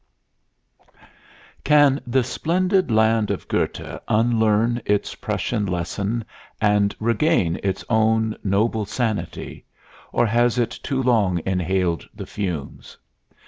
XII 0.83 0.87
Can 1.63 2.01
the 2.07 2.23
splendid 2.23 2.89
land 2.89 3.29
of 3.29 3.47
Goethe 3.47 4.01
unlearn 4.07 4.81
its 4.83 5.13
Prussian 5.13 5.67
lesson 5.67 6.25
and 6.59 6.95
regain 6.99 7.59
its 7.61 7.85
own 7.87 8.35
noble 8.43 8.85
sanity, 8.87 9.63
or 10.11 10.25
has 10.25 10.57
it 10.57 10.71
too 10.81 11.03
long 11.03 11.39
inhaled 11.45 12.09
the 12.15 12.25
fumes? 12.25 12.97